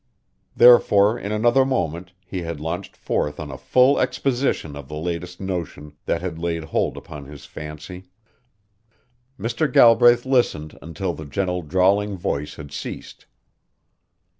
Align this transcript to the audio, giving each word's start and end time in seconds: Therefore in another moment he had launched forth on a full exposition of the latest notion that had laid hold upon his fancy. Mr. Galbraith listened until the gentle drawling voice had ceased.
Therefore 0.55 1.19
in 1.19 1.31
another 1.31 1.63
moment 1.63 2.13
he 2.25 2.41
had 2.41 2.59
launched 2.59 2.97
forth 2.97 3.39
on 3.39 3.51
a 3.51 3.57
full 3.59 3.99
exposition 3.99 4.75
of 4.75 4.87
the 4.87 4.95
latest 4.95 5.39
notion 5.39 5.95
that 6.05 6.21
had 6.21 6.39
laid 6.39 6.63
hold 6.63 6.97
upon 6.97 7.25
his 7.25 7.45
fancy. 7.45 8.05
Mr. 9.39 9.71
Galbraith 9.71 10.25
listened 10.25 10.75
until 10.81 11.13
the 11.13 11.25
gentle 11.25 11.61
drawling 11.61 12.17
voice 12.17 12.55
had 12.55 12.71
ceased. 12.71 13.27